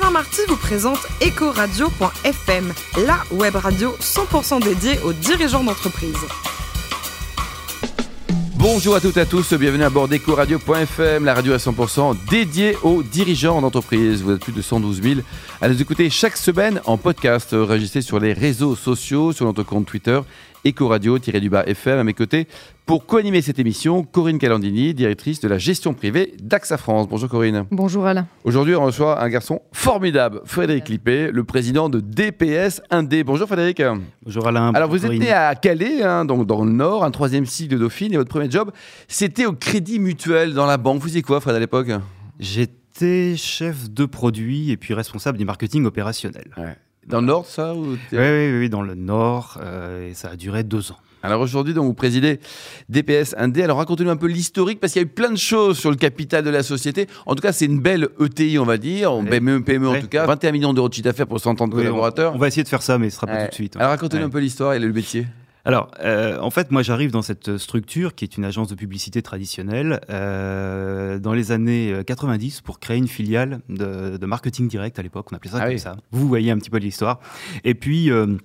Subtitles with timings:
[0.00, 2.72] Alain Marty vous présente Ecoradio.fm,
[3.04, 6.14] la web radio 100% dédiée aux dirigeants d'entreprise.
[8.54, 12.76] Bonjour à toutes et à tous, bienvenue à bord d'Ecoradio.fm, la radio à 100% dédiée
[12.84, 14.22] aux dirigeants d'entreprise.
[14.22, 15.20] Vous êtes plus de 112 000
[15.60, 17.48] à nous écouter chaque semaine en podcast.
[17.52, 20.20] Réagissez sur les réseaux sociaux, sur notre compte Twitter
[20.68, 22.46] Ecoradio-du-bas FM à mes côtés
[22.86, 27.08] pour co-animer cette émission, Corinne Calandini, directrice de la gestion privée d'AXA France.
[27.08, 27.66] Bonjour Corinne.
[27.70, 28.26] Bonjour Alain.
[28.44, 33.24] Aujourd'hui, on reçoit un garçon formidable, Frédéric Lippé, le président de DPS 1D.
[33.24, 33.82] Bonjour Frédéric.
[34.24, 34.72] Bonjour Alain.
[34.74, 37.78] Alors vous êtes né à Calais, hein, donc dans le Nord, un troisième cycle de
[37.78, 38.70] Dauphine, et votre premier job,
[39.06, 41.00] c'était au Crédit Mutuel dans la banque.
[41.00, 41.88] Vous faisiez quoi Fred à l'époque?
[42.40, 46.50] J'étais chef de produit et puis responsable du marketing opérationnel.
[47.08, 50.62] Dans le Nord, ça oui, oui, oui, dans le Nord, euh, et ça a duré
[50.62, 50.98] deux ans.
[51.22, 52.38] Alors aujourd'hui, donc, vous présidez
[52.88, 53.64] DPS 1D.
[53.64, 55.96] Alors racontez-nous un peu l'historique, parce qu'il y a eu plein de choses sur le
[55.96, 57.06] capital de la société.
[57.26, 59.24] En tout cas, c'est une belle ETI, on va dire, ouais.
[59.24, 60.26] PME, PME en tout cas.
[60.26, 62.34] 21 millions d'euros de chiffre d'affaires pour 130 collaborateurs.
[62.34, 63.76] On, va essayer de faire ça, mais ce sera pas tout de suite.
[63.76, 65.26] Alors racontez-nous un peu l'histoire et le métier.
[65.64, 69.22] Alors, euh, en fait, moi, j'arrive dans cette structure qui est une agence de publicité
[69.22, 75.02] traditionnelle euh, dans les années 90 pour créer une filiale de, de marketing direct à
[75.02, 75.28] l'époque.
[75.32, 75.78] On appelait ça ah comme oui.
[75.78, 75.96] ça.
[76.10, 77.20] Vous voyez un petit peu l'histoire.
[77.64, 78.10] Et puis.
[78.10, 78.36] Euh,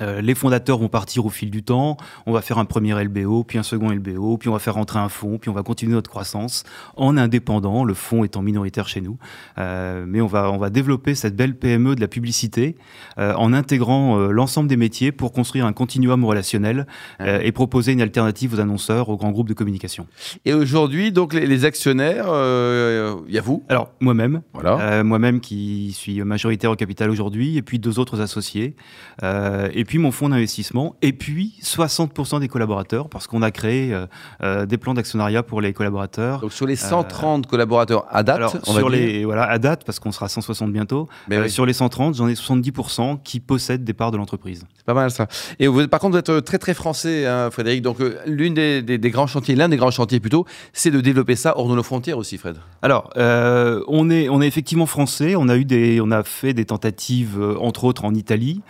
[0.00, 1.96] euh, les fondateurs vont partir au fil du temps.
[2.26, 4.98] On va faire un premier LBO, puis un second LBO, puis on va faire rentrer
[4.98, 6.64] un fonds, puis on va continuer notre croissance
[6.96, 9.18] en indépendant, le fonds étant minoritaire chez nous.
[9.58, 12.76] Euh, mais on va, on va développer cette belle PME de la publicité
[13.18, 16.86] euh, en intégrant l'ensemble des métiers pour construire un continuum relationnel
[17.20, 20.06] et proposer une alternative aux annonceurs, aux grands groupes de communication.
[20.44, 23.64] Et aujourd'hui, donc les, les actionnaires, il y a vous?
[23.68, 25.02] Alors moi-même, voilà.
[25.02, 28.74] Moi-même qui suis majoritaire au capital aujourd'hui, et puis deux autres associés.
[29.22, 34.06] et puis mon fonds d'investissement, et puis 60% des collaborateurs, parce qu'on a créé euh,
[34.42, 36.40] euh, des plans d'actionnariat pour les collaborateurs.
[36.40, 39.26] Donc sur les 130 euh, collaborateurs à date, alors, on sur va les dire.
[39.26, 41.08] voilà à date, parce qu'on sera 160 bientôt.
[41.28, 41.50] Mais oui.
[41.50, 44.64] Sur les 130, j'en ai 70% qui possèdent des parts de l'entreprise.
[44.76, 45.26] C'est pas mal ça.
[45.58, 47.82] Et vous, par contre, vous êtes très très français, hein, Frédéric.
[47.82, 51.36] Donc l'une des, des, des, grands chantiers, l'un des grands chantiers plutôt, c'est de développer
[51.36, 52.56] ça hors de nos frontières aussi, Fred.
[52.82, 55.34] Alors, on est on est effectivement français.
[55.36, 58.60] On a eu des on a fait des tentatives entre autres en Italie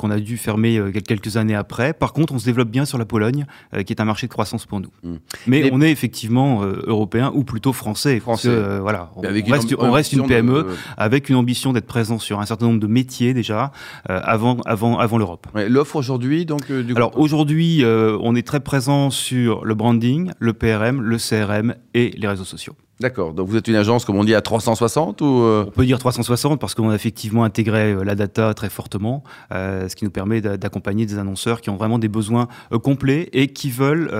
[0.00, 1.92] qu'on a dû fermer quelques années après.
[1.92, 3.44] Par contre, on se développe bien sur la Pologne,
[3.74, 4.88] euh, qui est un marché de croissance pour nous.
[5.02, 5.14] Mmh.
[5.46, 5.70] Mais Les...
[5.72, 8.18] on est effectivement euh, européen ou plutôt français.
[8.18, 8.48] français.
[8.48, 10.68] Que, euh, voilà, on, on, reste, on, reste, une PME de...
[10.96, 13.72] avec une ambition d'être présent sur un certain nombre de métiers déjà
[14.06, 15.46] avant, avant, avant l'Europe.
[15.54, 20.54] Ouais, L'offre aujourd'hui, donc du Alors aujourd'hui, on est très présent sur le branding, le
[20.54, 22.74] PRM, le CRM et les réseaux sociaux.
[23.00, 23.32] D'accord.
[23.32, 25.64] Donc vous êtes une agence, comme on dit, à 360 ou euh...
[25.66, 29.88] On peut dire 360 parce qu'on a effectivement intégré euh, la data très fortement, euh,
[29.88, 33.48] ce qui nous permet d'accompagner des annonceurs qui ont vraiment des besoins euh, complets et
[33.48, 34.10] qui veulent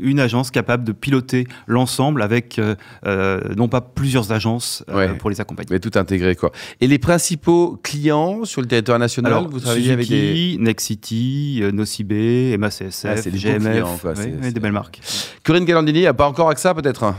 [0.00, 2.60] une agence capable de piloter l'ensemble avec
[3.04, 5.14] non pas plusieurs agences ouais.
[5.14, 5.68] pour les accompagner.
[5.70, 6.52] Mais tout intégré quoi.
[6.80, 12.56] Et les principaux clients sur le territoire national, Alors, vous travaillez avec des Nexity, Nocibé,
[12.58, 14.12] MACSF, ah, des GMF, clients, quoi.
[14.12, 15.00] Ouais, ouais, des belles marques.
[15.44, 17.14] Corinne Galandini, a pas encore AXA peut-être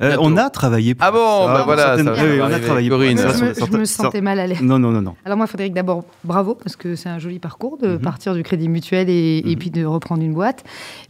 [0.00, 1.52] euh, on a travaillé pour Ah bon, ça.
[1.54, 3.18] bah voilà, ça, oui, on a travaillé Corinne.
[3.20, 3.36] pour ça.
[3.38, 4.60] Je, me, je me sentais mal à l'aise.
[4.62, 5.14] Non, non, non, non.
[5.24, 7.92] Alors moi, Frédéric, d'abord, bravo, parce que c'est un joli parcours de Mhm.
[7.92, 8.02] mm -hmm.
[8.02, 9.52] partir du crédit mutuel et, mm -hmm.
[9.52, 10.60] et, puis de reprendre une boîte.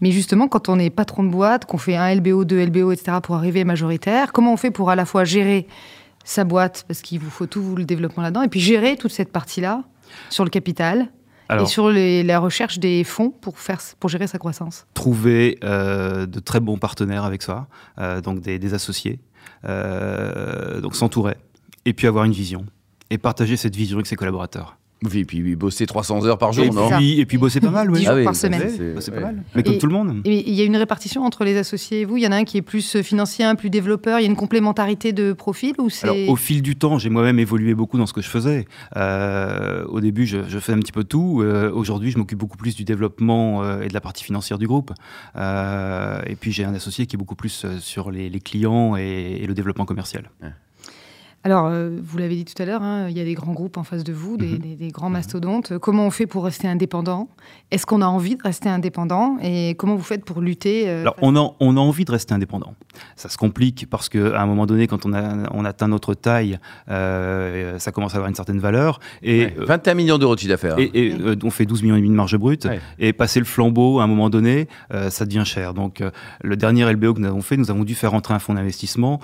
[0.00, 3.18] Mais justement, quand on est patron de boîte, qu'on fait un LBO, deux LBO, etc.,
[3.22, 5.66] pour arriver majoritaire, comment on fait pour à la fois gérer
[6.24, 9.32] sa boîte, parce qu'il vous faut tout le développement là-dedans, et puis gérer toute cette
[9.32, 9.74] partie-là
[10.30, 10.96] sur le capital,
[11.48, 15.58] alors, et sur les, la recherche des fonds pour, faire, pour gérer sa croissance Trouver
[15.64, 17.66] euh, de très bons partenaires avec ça,
[17.98, 19.20] euh, donc des, des associés,
[19.64, 21.36] euh, donc s'entourer,
[21.84, 22.64] et puis avoir une vision,
[23.10, 24.78] et partager cette vision avec ses collaborateurs.
[25.04, 27.70] Oui, et puis bosser 300 heures par jour, et non puis, Et puis bosser pas
[27.70, 27.98] mal, oui.
[27.98, 28.70] 10 jours ah oui, par semaine.
[29.00, 29.16] C'est ouais.
[29.16, 29.42] pas mal.
[29.54, 30.22] Mais comme et, tout le monde.
[30.24, 32.16] Il y a une répartition entre les associés et vous?
[32.16, 34.18] Il y en a un qui est plus financier, un plus développeur?
[34.18, 37.38] Il y a une complémentarité de profil ou Alors, au fil du temps, j'ai moi-même
[37.38, 38.66] évolué beaucoup dans ce que je faisais.
[38.96, 41.40] Euh, au début, je, je, faisais un petit peu tout.
[41.42, 44.66] Euh, Aujourd'hui, je m'occupe beaucoup plus du développement euh, et de la partie financière du
[44.66, 44.92] groupe.
[45.36, 48.96] Euh, et puis, j'ai un associé qui est beaucoup plus euh, sur les, les clients
[48.96, 50.30] et, et, le développement commercial.
[50.42, 50.48] Ouais.
[51.44, 53.76] Alors, euh, vous l'avez dit tout à l'heure, hein, il y a des grands groupes
[53.76, 55.76] en face de vous, des, des, des grands mastodontes.
[55.78, 57.28] Comment on fait pour rester indépendant?
[57.72, 59.38] Est-ce qu'on a envie de rester indépendant?
[59.42, 62.32] Et comment vous faites pour lutter euh, Alors, on a, on a envie de rester
[62.32, 62.74] indépendant.
[63.16, 66.58] Ça se complique parce qu'à un moment donné, quand on, a, on atteint notre taille,
[66.90, 69.00] euh, ça commence à avoir une certaine valeur.
[69.22, 70.78] Et, ouais, 21 millions d'euros de chiffre d'affaires.
[70.78, 72.66] Et, et euh, on fait 12 millions et demi de marge brute.
[72.66, 72.80] Ouais.
[72.98, 75.74] Et passer le flambeau, à un moment donné, euh, ça devient cher.
[75.74, 76.02] Donc,
[76.42, 79.20] le dernier LBO que nous avons fait, nous avons dû faire entrer un fonds d'investissement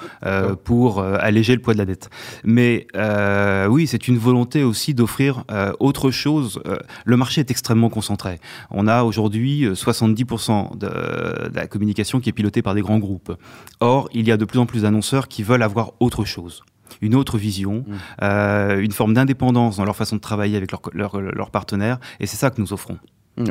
[0.65, 2.08] pour alléger le poids de la dette.
[2.45, 6.61] Mais euh, oui, c'est une volonté aussi d'offrir euh, autre chose.
[6.67, 8.39] Euh, le marché est extrêmement concentré.
[8.71, 13.33] On a aujourd'hui 70% de, de, la communication qui est pilotée par des grands groupes.
[13.81, 16.63] Or, il y a de plus en plus d'annonceurs qui veulent avoir autre chose.
[17.01, 17.95] une autre vision, Mm.
[18.23, 21.99] euh, une forme d'indépendance dans leur façon de travailler avec leurs leur, leurs partenaires.
[22.19, 22.99] Et c'est ça que nous offrons.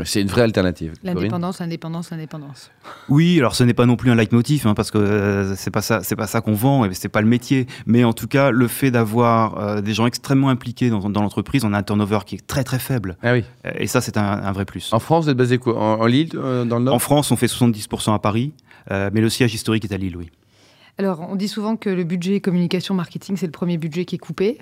[0.06, 0.94] C'est une vraie alternative.
[1.04, 2.72] L'indépendance, l'indépendance, l'indépendance.
[3.10, 5.82] Oui, alors ce n'est pas non plus un leitmotiv, hein, parce que euh, c'est pas
[5.82, 7.68] ça, c'est pas ça qu'on vend, et c'est pas le métier.
[7.86, 11.64] Mais en tout cas, le fait d'avoir euh, des gens extrêmement impliqués dans, dans l'entreprise,
[11.64, 13.44] on a un turnover qui est très très faible, Ah oui.
[13.66, 14.92] Euh, et ça c'est un, un vrai plus.
[14.94, 15.78] En France, vous êtes basé quoi?
[15.80, 16.96] En, en Lille, euh, dans le Nord?
[16.96, 18.54] En France, on fait 70% à Paris,
[18.92, 20.30] euh, mais le siège historique est à Lille, oui.
[21.00, 24.20] Alors, on dit souvent que le budget communication marketing, c'est le premier budget qui est
[24.20, 24.58] coupé.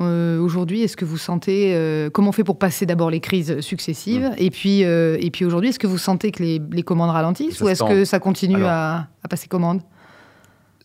[0.00, 3.60] Euh, aujourd'hui, est-ce que vous sentez euh, comment on fait pour passer d'abord les crises
[3.60, 7.10] successives et puis euh, et puis aujourd'hui, est-ce que vous sentez que les, les commandes
[7.10, 9.82] ralentissent Ça ou est-ce que ça continue Alors- à, à passer commande?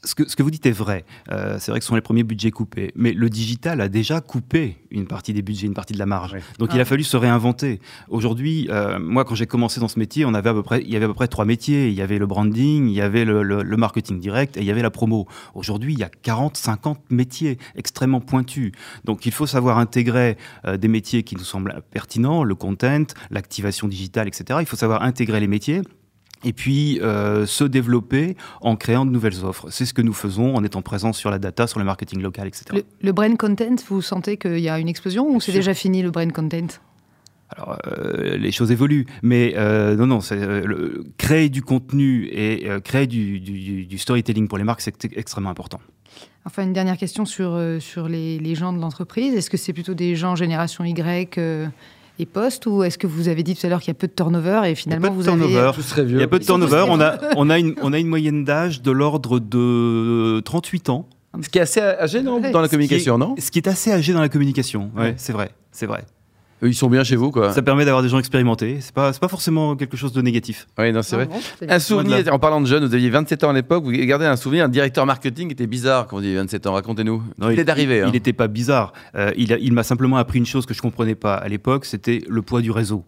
[0.05, 1.03] Ce que, ce que vous dites est vrai.
[1.29, 2.93] Euh, c'est vrai que ce sont les premiers budgets coupés.
[2.95, 6.31] Mais le digital a déjà coupé une partie des budgets, une partie de la marge.
[6.35, 6.39] Oui.
[6.57, 6.75] Donc Ah.
[6.75, 7.81] il a fallu se réinventer.
[8.07, 10.89] Aujourd'hui, euh, moi, quand j'ai commencé dans ce métier, on avait à peu près, il
[10.89, 11.89] y avait à peu près trois métiers.
[11.89, 14.65] Il y avait le branding, il y avait le, le- le marketing direct et il
[14.65, 15.27] y avait la promo.
[15.53, 18.71] Aujourd'hui, il y a 40, 50 métiers extrêmement pointus.
[19.03, 23.89] Donc il faut savoir intégrer euh, des métiers qui nous semblent pertinents, le content, l'activation
[23.89, 24.59] digitale, etc.
[24.61, 25.81] Il faut savoir intégrer les métiers
[26.43, 29.69] et puis euh, se développer en créant de nouvelles offres.
[29.69, 32.47] C'est ce que nous faisons en étant présents sur la data, sur le marketing local,
[32.47, 32.65] etc.
[32.73, 36.01] le, le brain content, vous sentez qu'il y a une explosion ou c'est déjà fini
[36.01, 36.67] le brain content?
[37.51, 43.07] Alors, euh, les choses évoluent, mais euh, non, non, le- créer du contenu et créer
[43.07, 45.79] du, du- du storytelling pour les marques, c'est ex- extrêmement important.
[46.45, 49.33] Enfin, une dernière question sur, euh, sur les, les gens de l'entreprise.
[49.33, 51.67] Est-ce que c'est plutôt des gens génération Y euh,
[52.19, 54.07] et post ou est-ce que vous avez dit tout à l'heure qu'il y a peu
[54.07, 55.45] de turnover et finalement vous avez.
[55.47, 55.51] Il
[56.19, 58.43] y a peu de tous turnover, on a, on, a une, on a une moyenne
[58.43, 61.07] d'âge de l'ordre de 38 ans,
[61.41, 63.35] Ce qui est assez âgé, non Dans la Ce qui est- communication, non?
[63.39, 64.91] ce qui est assez âgé dans la communication.
[64.95, 65.13] Ouais, Ouais.
[65.17, 66.03] c'est vrai, c'est vrai.
[66.61, 67.53] Eux, Ils sont bien chez vous, quoi.
[67.53, 70.67] Ça permet d'avoir des gens expérimentés, c'est pas, c'est pas forcément quelque chose de négatif.
[70.77, 71.27] Oui, non, c'est Ah vrai.
[71.27, 71.67] bon.
[71.69, 74.35] Un souvenir, en parlant de jeunes, vous aviez 27 ans à l'époque, vous gardez un
[74.35, 77.23] souvenir, un directeur marketing était bizarre quand vous aviez 27 ans, racontez-nous.
[77.37, 77.97] Non, il est arrivé.
[77.99, 78.11] Il hein.
[78.11, 78.91] n'était pas bizarre.
[79.15, 81.85] Euh, il a- il m'a simplement appris une chose que je comprenais pas à l'époque,
[81.85, 83.05] c'était le poids du réseau.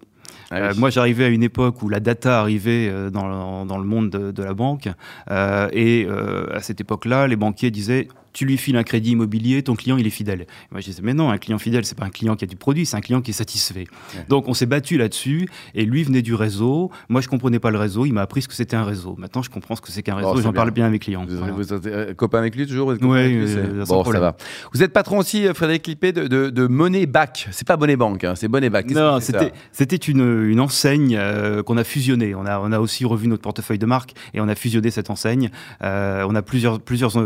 [0.54, 3.28] Ah Euh, moi, j'arrivais à une époque où la data arrivait euh, dans,
[3.62, 4.90] le- dans le monde de, de la banque.
[5.30, 9.62] euh, et euh, à cette époque-là, les banquiers disaient Tu lui files un crédit immobilier,
[9.64, 10.46] ton client, il est fidèle.
[10.72, 12.56] Moi, je disais Mais non, un client fidèle, c'est pas un client qui a du
[12.56, 13.86] produit, c'est un client qui est satisfait.
[14.16, 14.26] Ouais.
[14.30, 15.50] Donc, on s'est battu là-dessus.
[15.76, 16.92] Et lui venait du réseau.
[17.10, 18.06] Moi, je comprenais pas le réseau.
[18.06, 19.16] Il m'a appris ce que c'était un réseau.
[19.18, 20.36] Maintenant, je comprends ce que c'est qu'un réseau.
[20.38, 20.86] C'est J'en parle bien.
[20.86, 21.26] à mes clients.
[21.28, 21.54] Vous, Voilà.
[21.54, 24.36] vous êtes euh, copain avec lui toujours lui, euh, Bon, ça va.
[24.74, 27.48] Vous êtes patron aussi, euh, Frédéric Lippé, de, de, de Money Back.
[27.52, 28.90] C'est pas Money Bank, hein, c'est Money Back.
[28.92, 32.36] Non, c'était une, une enseigne euh, qu'on a fusionnée.
[32.36, 35.10] On a, on a aussi revu notre portefeuille de marque et on a fusionné cette
[35.10, 35.50] enseigne.
[35.82, 37.18] On a plusieurs, plusieurs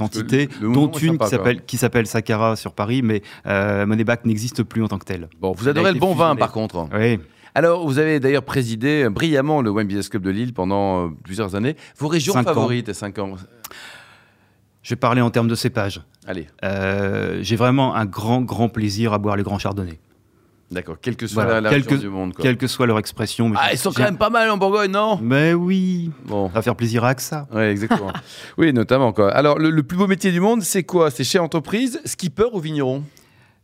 [0.00, 4.62] entités, dont une sympa, qui s'appelle qui s'appelle Sakara sur Paris, mais euh, Moneyback n'existe
[4.62, 5.28] plus en tant que tel.
[5.40, 6.88] Bon, vous adorez le bon vin, par contre.
[6.94, 7.18] Oui.
[7.54, 11.56] Alors, vous avez d'ailleurs présidé brillamment le Wine Business Club de Lille pendant euh, plusieurs
[11.56, 11.74] années.
[11.98, 12.54] Vos régions Cinq ans.
[12.54, 13.34] favorites, 5 ans?
[14.82, 16.00] Je vais parler en termes de cépage.
[16.26, 19.98] Allez, Euh, J'ai vraiment un grand, grand plaisir à boire les grands chardonnays,
[20.70, 22.34] d'accord, quelle que soit Voilà, la, la région quelques- du monde.
[22.34, 22.42] Quoi.
[22.42, 23.48] quelle que soit leur expression.
[23.48, 25.18] mais Ah, ils sont quand même pas mal en Bourgogne, non?
[25.22, 26.48] Mais oui, Bon.
[26.48, 27.46] ça va faire plaisir à ça.
[27.52, 28.12] Oui, exactement.
[28.58, 29.12] oui, notamment.
[29.12, 29.30] Quoi.
[29.32, 31.10] Alors, le, le plus beau métier du monde, c'est quoi?
[31.10, 33.02] C'est chez entreprise, skipper ou vigneron?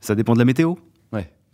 [0.00, 0.74] Ça dépend de la météo.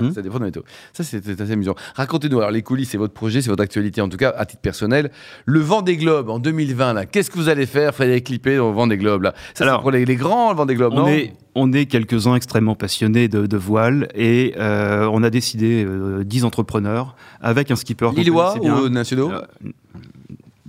[0.03, 0.13] Hmm.
[0.13, 0.63] Ça dépend de météo.
[0.93, 1.75] Ça, c'est c'est assez amusant.
[1.95, 4.63] Racontez-nous, alors les coulisses, c'est votre projet, c'est votre actualité, en tout cas, à titre
[4.63, 5.11] personnel.
[5.47, 8.73] Le vent des globes en 2020, là, qu'est-ce que vous allez faire, Frédéric Clippé, au
[8.73, 9.35] vent des globes là?
[9.55, 11.09] Ça, Alors, pour les, les grands, le vent des globes, On non?
[11.09, 16.25] est, on est quelques-uns extrêmement passionnés de, de voile et euh, on a décidé, euh,
[16.25, 19.31] 10 entrepreneurs, avec un skipper Lillois bien, ou nationaux?
[19.31, 19.43] Euh,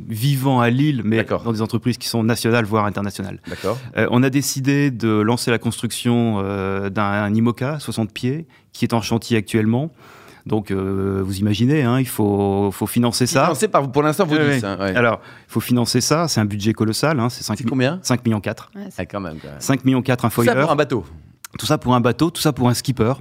[0.08, 3.40] vivant à Lille, mais dans des entreprises qui sont nationales, voire internationales.
[3.98, 8.86] Euh, on a décidé de lancer la construction euh, d'un un IMOCA 60 pieds qui
[8.86, 9.92] est en chantier actuellement.
[10.46, 13.44] Donc, euh, vous imaginez, hein, il faut, faut financer ça.
[13.46, 14.64] Financé par, pour l'instant, vous dites.
[14.66, 14.94] hein, ouais.
[14.94, 16.28] Alors, il faut financer ça.
[16.28, 17.18] C'est un budget colossal.
[17.22, 18.00] Hein, c'est 5, C'est combien?
[18.02, 18.70] 5 millions 4.
[18.76, 19.38] Ouais, c'est- Ah, quand même.
[19.42, 19.62] quand même.
[19.62, 21.06] 5 millions 4 un Tout ça pour un bateau.
[21.58, 23.14] Tout ça pour un bateau, tout ça pour un skipper.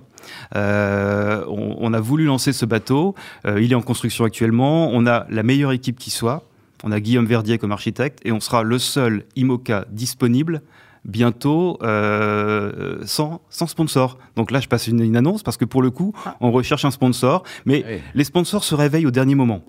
[0.57, 3.15] Euh, on, on a voulu lancer ce bateau.
[3.47, 4.89] Euh, il est en construction actuellement.
[4.93, 6.43] On a la meilleure équipe qui soit.
[6.85, 10.63] On a Guillaume Verdier comme architecte et on sera le seul IMOCA disponible
[11.05, 14.19] bientôt euh, sans, sans sponsor.
[14.37, 16.37] Donc là, je passe une, une annonce parce que pour le coup, Ah.
[16.41, 17.43] on recherche un sponsor.
[17.67, 17.99] Mais Oui.
[18.15, 19.63] les sponsors se réveillent au dernier moment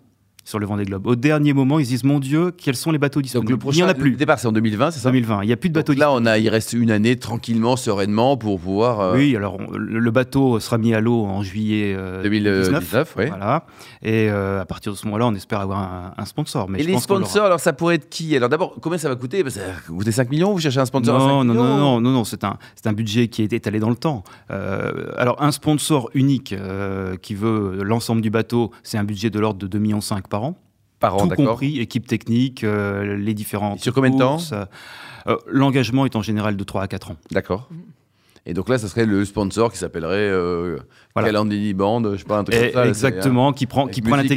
[0.46, 1.08] sur le Vendée Globe.
[1.08, 3.54] Au dernier moment, ils se disent Mon Dieu, quels sont les bateaux Donc disponibles?
[3.54, 4.12] Le Il n'y en a le plus.
[4.16, 5.10] départ, c'est en 2020, c'est ça?
[5.10, 5.44] 2020.
[5.44, 7.76] Il n'y a plus de bateaux Donc là, on a, il reste une année tranquillement,
[7.78, 9.00] sereinement, pour pouvoir.
[9.00, 12.64] euh, Oui, alors on- le le bateau sera mis à l'eau en juillet euh, 2019,
[12.72, 13.16] 2019.
[13.18, 13.26] oui.
[13.28, 13.66] Voilà.
[14.02, 16.70] Et euh, à partir de ce moment-là, on espère avoir un, un sponsor.
[16.70, 18.36] Mais Et je les pense sponsors, alors ça pourrait être qui?
[18.36, 19.44] Alors d'abord, combien ça va coûter?
[19.50, 21.78] Ça va coûter 5 millions Vous cherchez un sponsor à 5 non, non, millions non,
[21.78, 24.24] non, non, non, c'est un, un budget qui est étalé dans le temps.
[24.52, 26.54] Euh, alors, un sponsor unique
[27.22, 30.02] qui veut l'ensemble du bateau, c'est un budget de l'ordre de 2,5 millions
[30.34, 30.58] par an,
[31.00, 31.46] Par an, d'accord.
[31.50, 33.78] compris, équipe technique, euh, les différents.
[33.78, 34.40] Sur combien de temps
[35.28, 37.18] euh, L'engagement est en général de 3 à 4 ans.
[37.32, 37.70] D'accord.
[38.48, 40.78] Et donc là, ça serait le sponsor qui s'appellerait euh,
[41.14, 41.28] Voilà.
[41.30, 42.84] Calandini Band, je sais pas, un truc Et- comme ça.
[42.84, 44.34] là, exactement, qui prend, avec qui prend qui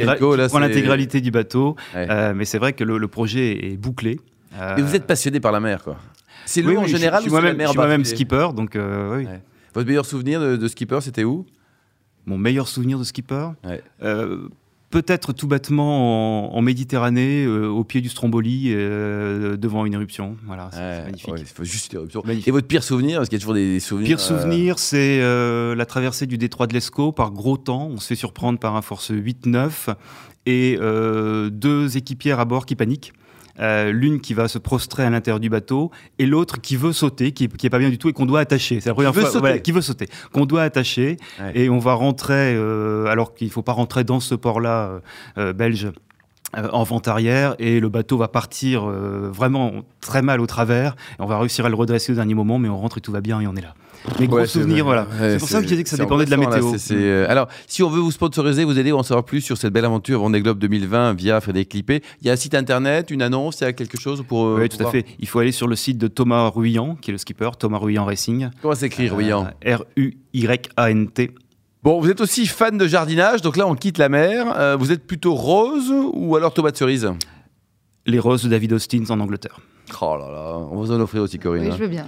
[0.61, 1.75] l'intégralité du bateau.
[1.95, 2.07] ouais.
[2.11, 4.19] Euh, mais c'est vrai que le, le projet est bouclé.
[4.59, 5.97] Euh, Mais vous êtes passionné par la mer, quoi.
[6.45, 8.47] C'est l'eau en oui, je- général je suis ou moi-même je suis en moi-même skipper,
[8.55, 9.25] donc euh, oui.
[9.25, 9.41] Ouais.
[9.73, 11.45] Votre meilleur souvenir de, de skipper, c'était où?
[12.27, 13.49] Mon meilleur souvenir de skipper?
[13.65, 13.81] Ouais.
[14.89, 20.37] Peut-être tout bêtement en, en Méditerranée, euh, au pied du Stromboli, euh, devant une éruption.
[20.45, 21.33] Voilà, c'est Ouais, magnifique.
[21.33, 22.21] ouais, faut juste une éruption.
[22.25, 22.47] Magnifique.
[22.47, 24.07] Et votre pire souvenir Parce qu'il y a toujours des, des souvenirs.
[24.07, 27.89] Pire euh, souvenir, c'est la traversée du détroit de l'Escaut par gros temps.
[27.91, 29.93] On se fait surprendre par un force 8-9
[30.45, 30.77] et
[31.51, 33.11] deux équipières à bord qui paniquent.
[33.59, 37.31] Euh, L'une qui va se prostrer à l'intérieur du bateau et l'autre qui veut sauter,
[37.31, 38.79] qui, qui est pas bien du tout et qu'on doit attacher.
[38.79, 41.51] C'est la première veut fois voilà, qui veut sauter, qu'on doit attacher Ouais.
[41.55, 45.01] et on va rentrer euh, alors qu'il faut pas rentrer dans ce port-là
[45.37, 45.91] euh, belge.
[46.55, 50.95] Euh, en vente arrière et le bateau va partir euh, vraiment très mal au travers
[51.19, 53.11] et on va réussir à le redresser au dernier moment mais on rentre et tout
[53.11, 53.73] va bien et on est là.
[54.19, 55.01] Mais gros Ouais, souvenir, voilà.
[55.19, 56.73] ouais, c'est pour ça que j'ai dit que ça dépendait de la là, météo.
[56.91, 59.83] euh, Alors, si on veut vous sponsoriser, vous allez en savoir plus sur cette belle
[59.85, 62.01] aventure Vendée Globe 2020 via Frédéric Clippé.
[62.21, 64.45] Il y a un site internet, une annonce, il y a quelque chose pour.
[64.45, 65.03] euh, oui, tout à fait.
[65.19, 68.05] Il faut aller sur le site de Thomas Ruyant, qui est le skipper, Thomas Ruyant
[68.05, 68.49] Racing.
[68.61, 71.31] Comment s'écrit, Ruyant Euh, R-U-Y-A-N-T.
[71.83, 74.53] Bon, vous êtes aussi fan de jardinage, donc là on quitte la mer.
[74.57, 77.09] Euh, vous êtes plutôt rose ou alors tomate cerise
[78.05, 79.59] Les roses de David Austin en Angleterre.
[80.01, 81.67] Oh là là, on va vous en offrir aussi, Corinne.
[81.67, 82.05] Oui, je veux bien.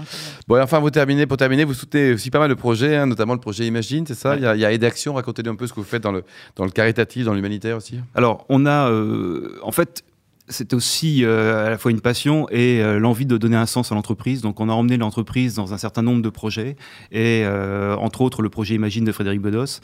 [0.49, 3.05] Bon, et enfin, vous terminez, pour terminer, vous soutenez aussi pas mal de projets, hein,
[3.05, 4.31] notamment le projet Imagine, c'est ça?
[4.31, 4.37] Ouais.
[4.37, 6.03] il, y a, il y a Aide Action, racontez-nous un peu ce que vous faites
[6.03, 6.25] dans le,
[6.57, 8.01] dans le caritatif, dans l'humanitaire aussi.
[8.15, 10.03] Alors, on a, euh, en fait,
[10.49, 13.91] c'est aussi euh, à la fois une passion et euh, l'envie de donner un sens
[13.91, 14.41] à l'entreprise.
[14.41, 16.75] Donc, on a emmené l'entreprise dans un certain nombre de projets,
[17.11, 19.79] et euh, entre autres le projet Imagine de Frédéric Bedos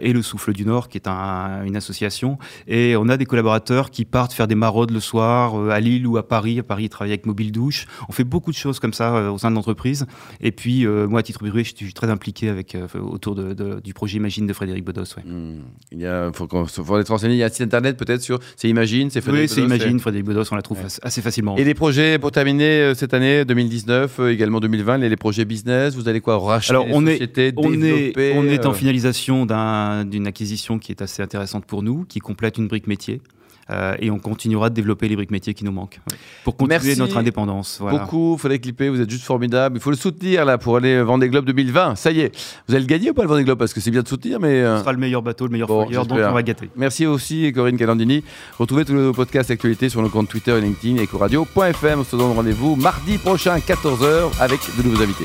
[0.00, 2.38] et le Souffle du Nord, qui est un- une association.
[2.66, 6.16] Et on a des collaborateurs qui partent faire des maraudes le soir à Lille ou
[6.16, 6.58] à Paris.
[6.58, 7.86] À Paris, ils travaillent avec Mobile Douche.
[8.08, 10.06] On fait beaucoup de choses comme ça au sein de l'entreprise.
[10.40, 13.92] Et puis, moi, à titre privé, je suis très impliqué avec, autour de- de- du
[13.94, 15.02] projet Imagine de Frédéric Bedos.
[15.16, 15.22] ouais.
[15.24, 15.60] Hmm,
[15.92, 18.38] Il y a, faut, faut être renseigné, il y a un site internet peut-être sur,
[18.56, 20.84] c'est Imagine, c'est Oui, Frédéric c'est Bedos, Imagine, Frédéric Bedos, on la trouve Ouais.
[21.02, 21.56] assez- facilement.
[21.56, 25.44] Et les projets pour terminer euh, cette année 2019, euh, également 2020, les, les projets
[25.44, 27.18] business, vous allez quoi racheter Alors, des on est-
[27.56, 31.82] on est, on est en euh, finalisation d'un- d'une acquisition qui est assez intéressante pour
[31.82, 33.20] nous, qui complète une brique métier.
[33.68, 36.78] Euh, et on continuera de développer les briques métiers qui nous manquent ouais, pour continuer
[36.84, 37.78] Merci notre indépendance.
[37.80, 37.98] Voilà.
[37.98, 39.76] Beaucoup, fallait clipper, vous êtes juste formidable.
[39.78, 41.96] Il faut le soutenir là pour aller Vendée Globe 2020.
[41.96, 42.32] Ça y est,
[42.68, 43.58] vous allez le gagner ou pas le Vendée Globe?
[43.58, 44.60] Parce que c'est bien de soutenir, mais.
[44.62, 46.70] euh, Ce sera le meilleur bateau, le meilleur Bon, foyer, donc on va gâter.
[46.76, 48.22] Merci aussi Corinne Calandini.
[48.58, 52.00] Retrouvez tous nos podcasts actualités sur nos comptes Twitter et LinkedIn ecoradio.fm.
[52.00, 55.24] On se donne rendez-vous mardi prochain 14h avec de nouveaux invités.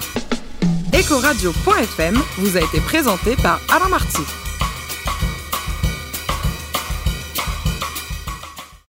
[0.97, 4.50] Ecoradio.fm vous a été présenté par Alain Marty.